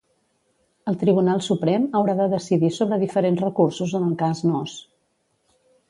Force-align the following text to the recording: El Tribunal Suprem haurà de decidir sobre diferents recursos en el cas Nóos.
El 0.91 0.97
Tribunal 1.01 1.43
Suprem 1.49 1.85
haurà 1.99 2.17
de 2.21 2.27
decidir 2.33 2.73
sobre 2.79 2.99
diferents 3.05 3.47
recursos 3.49 3.97
en 4.01 4.09
el 4.11 4.19
cas 4.23 4.45
Nóos. 4.51 4.79